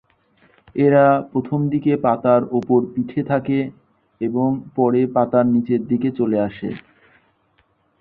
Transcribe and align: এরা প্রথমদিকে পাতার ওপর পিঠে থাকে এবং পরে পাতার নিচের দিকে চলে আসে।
এরা 0.75 1.03
প্রথমদিকে 1.31 1.93
পাতার 1.97 2.41
ওপর 2.51 2.79
পিঠে 2.93 3.21
থাকে 3.23 3.59
এবং 4.21 4.47
পরে 4.75 5.01
পাতার 5.15 5.45
নিচের 5.47 5.81
দিকে 5.87 6.09
চলে 6.19 6.37
আসে। 6.39 6.69